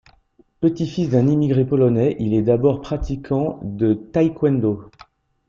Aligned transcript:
Petit-fils 0.61 1.09
d'un 1.11 1.27
immigré 1.27 1.63
polonais, 1.63 2.15
il 2.17 2.33
est 2.33 2.41
d'abord 2.41 2.81
pratiquant 2.81 3.59
de 3.61 3.93
taekwondo. 3.93 4.89